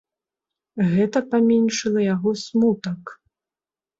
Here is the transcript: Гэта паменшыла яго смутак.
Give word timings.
Гэта 0.93 1.17
паменшыла 1.33 2.01
яго 2.15 2.29
смутак. 2.47 3.03